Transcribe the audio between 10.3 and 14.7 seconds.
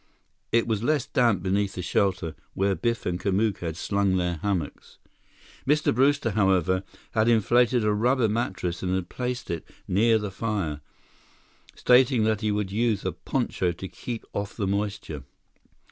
fire, stating that he would use a poncho to keep off the